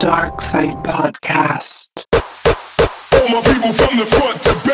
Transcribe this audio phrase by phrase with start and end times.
[0.00, 1.90] Dark Side Podcast.
[3.12, 4.69] All my people from the front to back.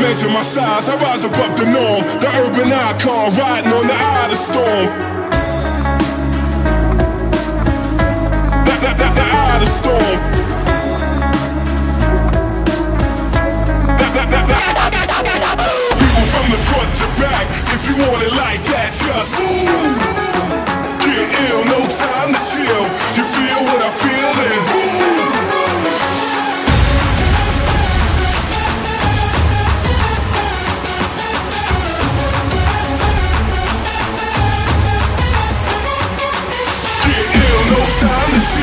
[0.00, 2.02] Measure my size, I rise above the norm.
[2.20, 4.86] The urban icon, riding on the eye of the storm.
[8.64, 10.18] The, the, the, the eye of the storm.
[16.00, 19.36] People from the front to back, if you want it like that, just
[21.04, 22.84] get ill, no time to chill.
[23.16, 25.59] You feel what I feel then.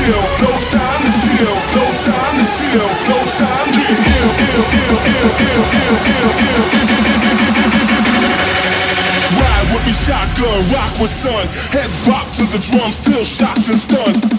[0.04, 4.64] Chill, no time to chill, no time to chill, no time to get ill, ill,
[4.68, 6.64] ill, ill, ill, ill, ill, ill,
[9.38, 13.78] Ride with me, shotgun, rock with sun, heads bop to the drum, still shocked and
[13.78, 14.38] stunned.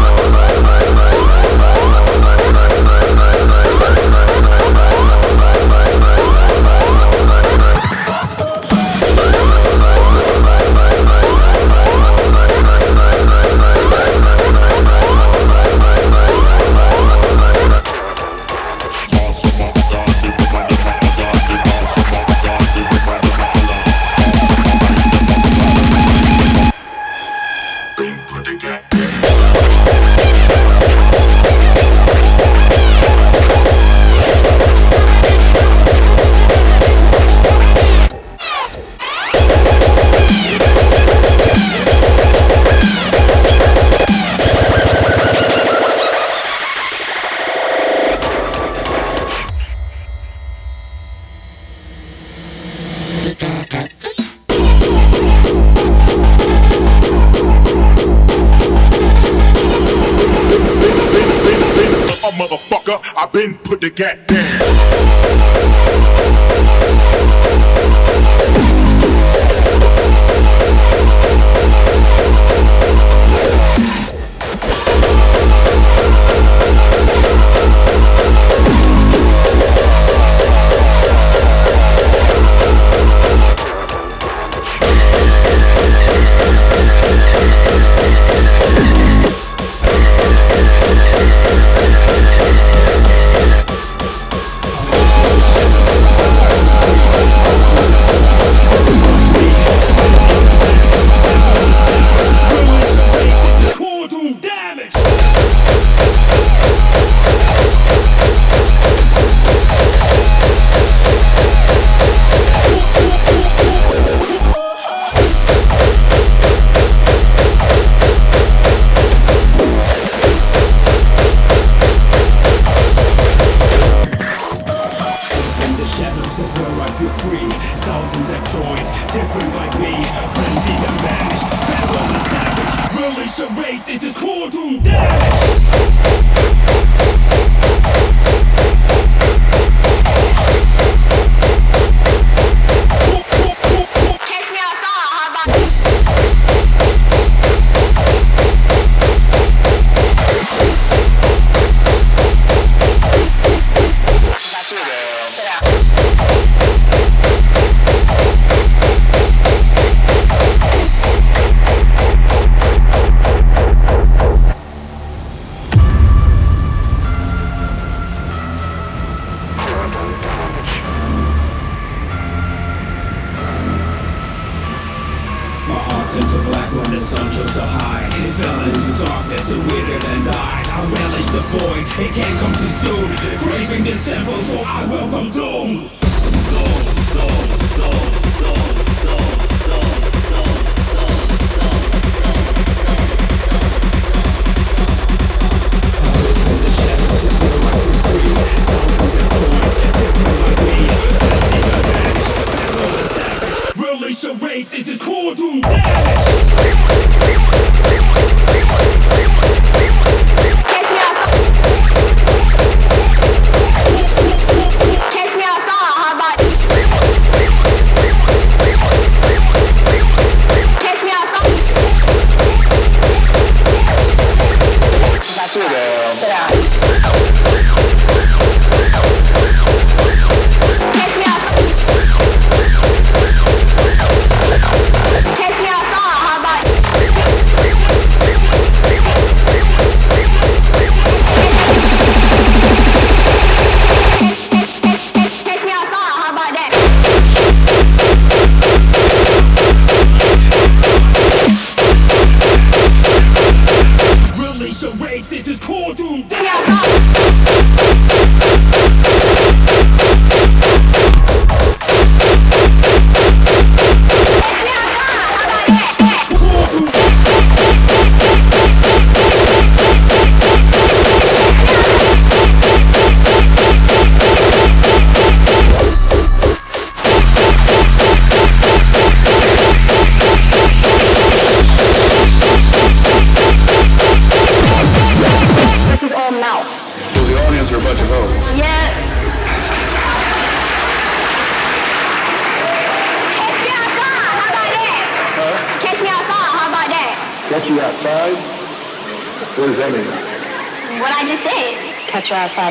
[63.21, 65.30] I been put the get down.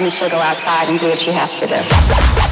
[0.05, 2.50] and she'll go outside and do what she has to do.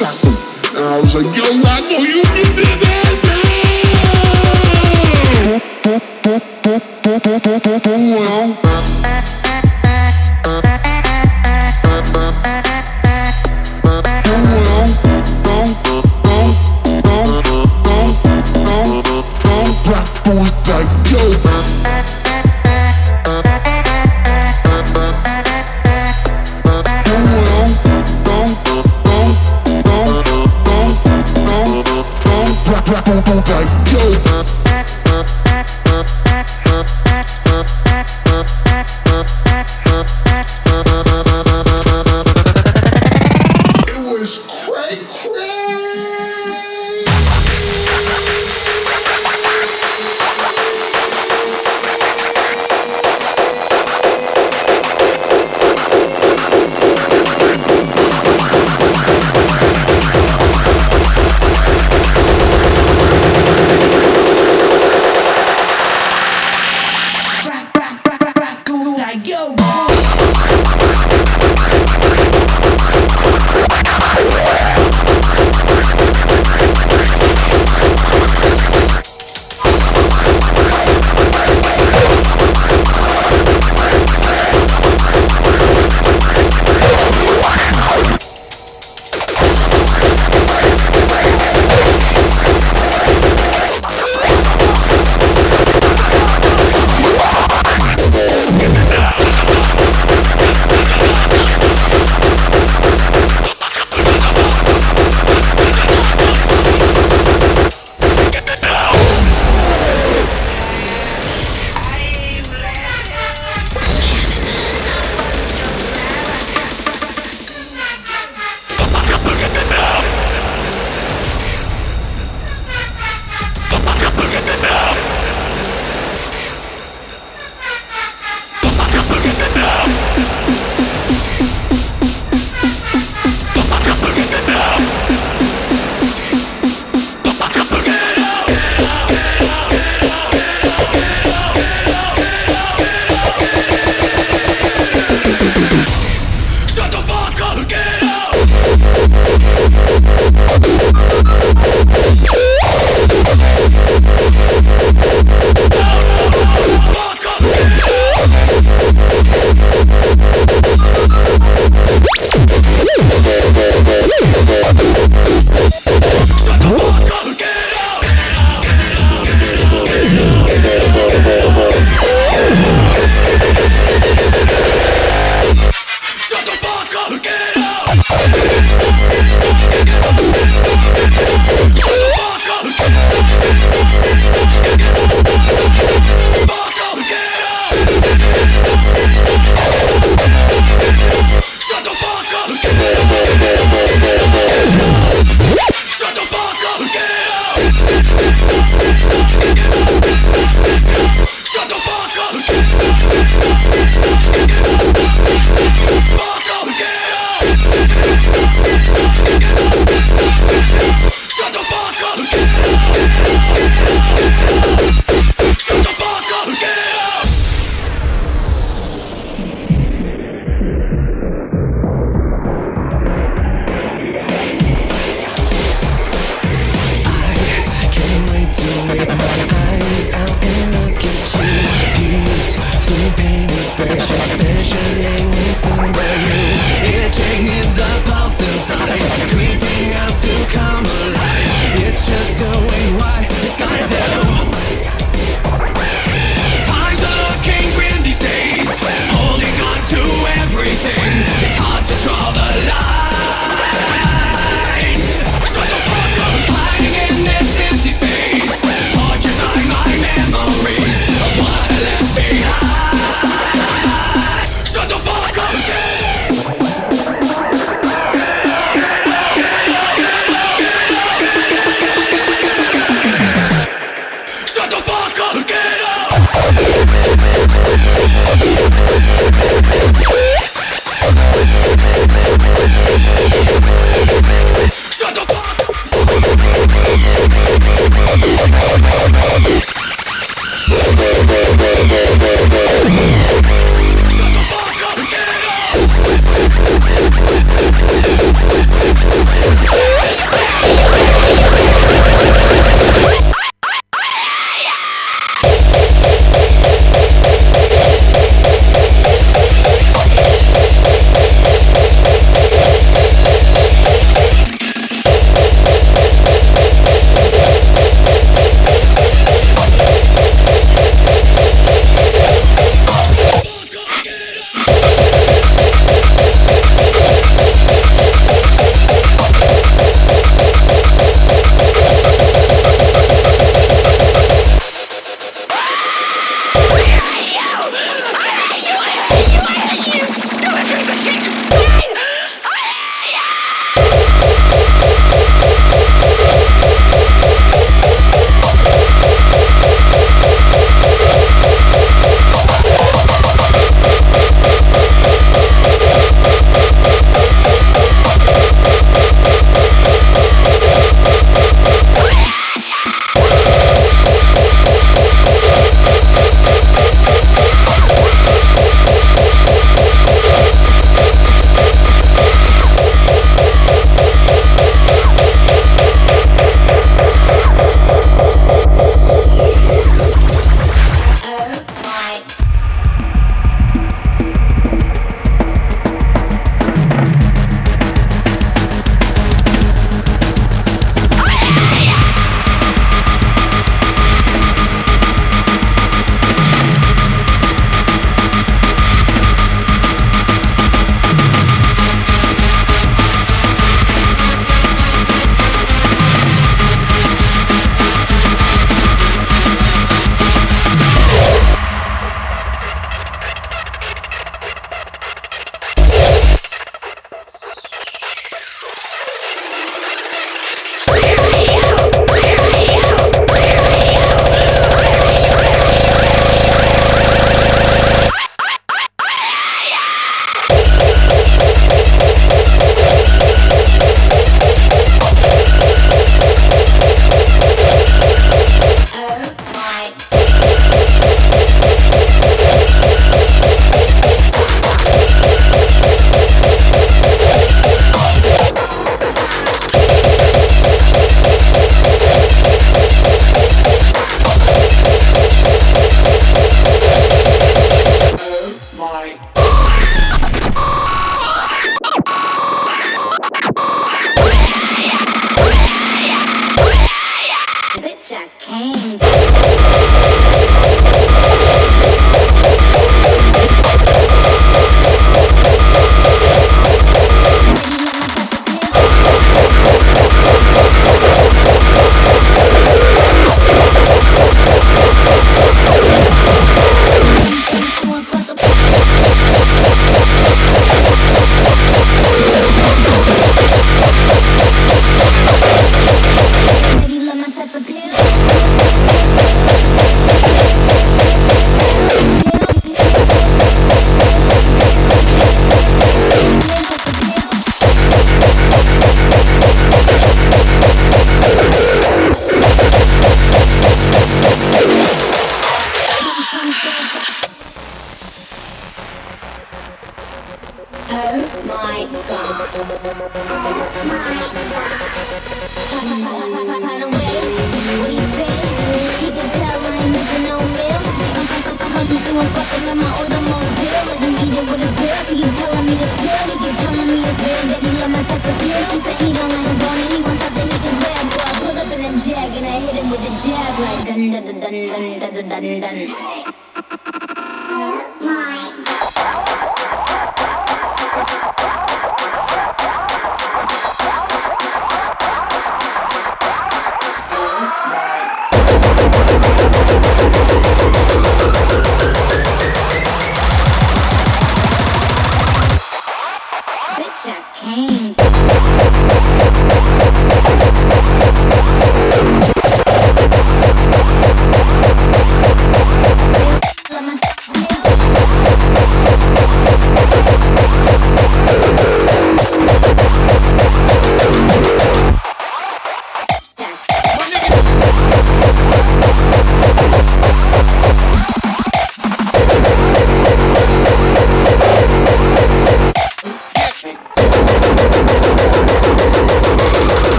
[0.00, 0.29] Shot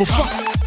[0.00, 0.59] give a fuck.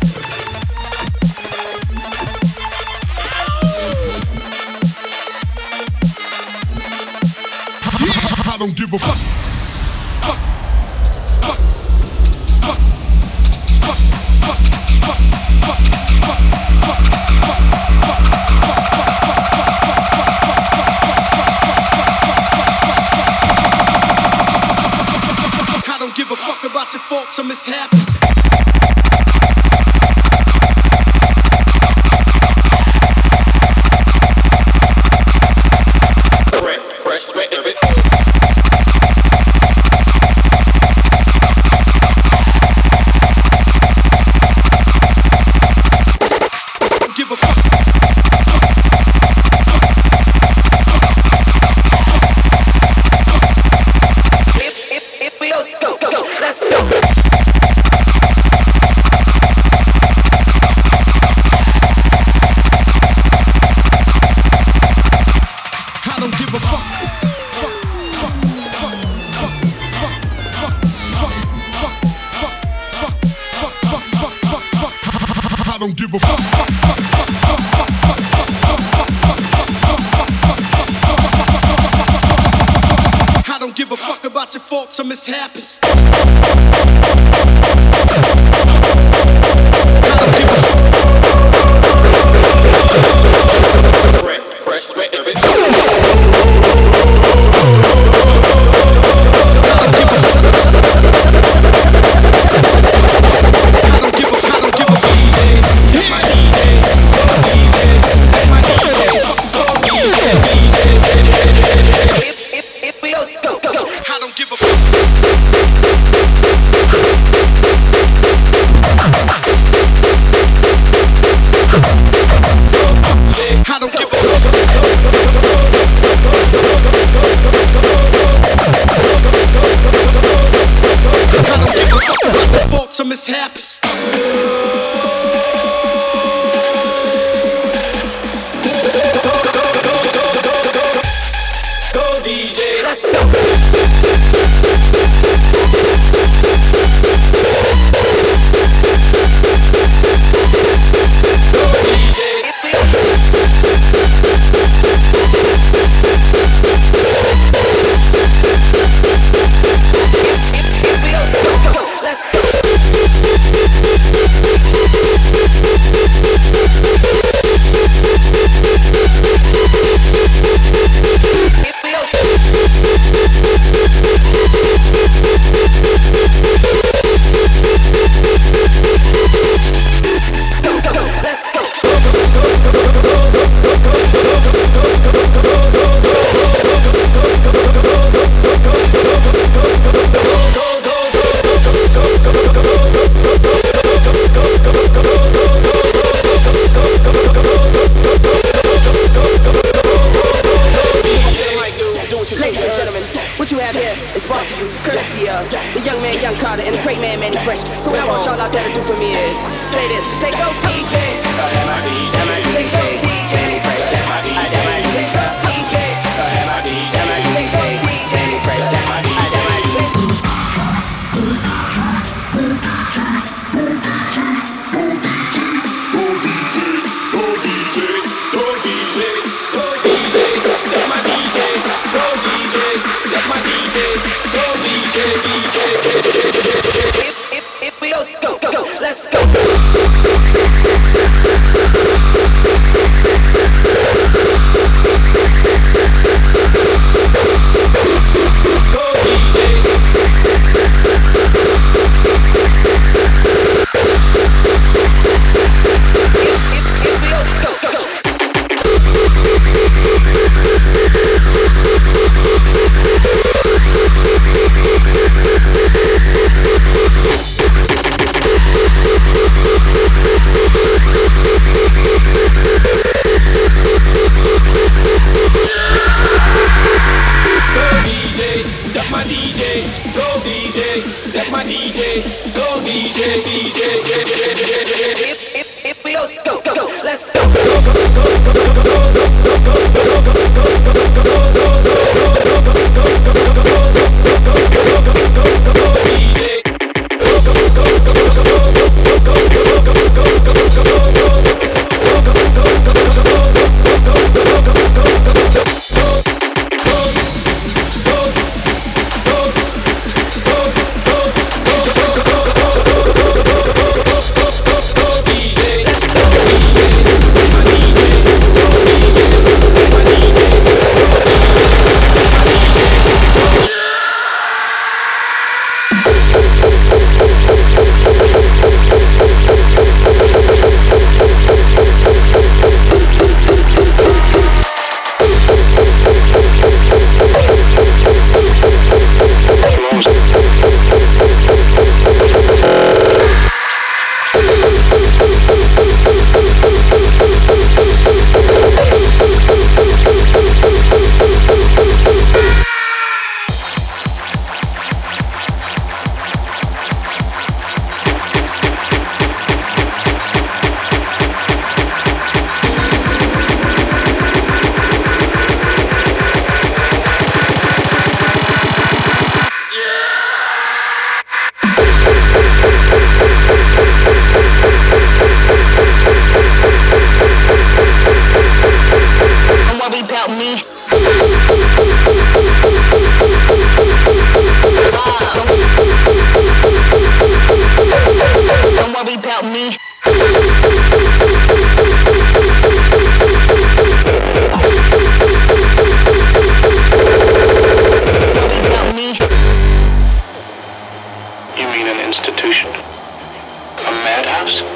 [404.25, 404.52] Madhouse?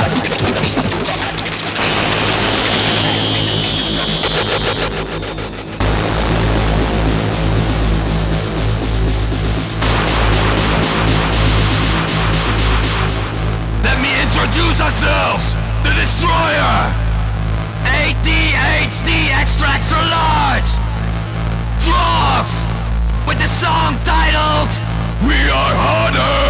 [0.00, 0.09] Let
[14.90, 15.54] ourselves!
[15.84, 16.78] The Destroyer!
[17.86, 20.70] ADHD extracts are large!
[21.78, 22.66] Drokz!
[23.28, 24.70] With the song titled
[25.22, 26.49] We Are Harder!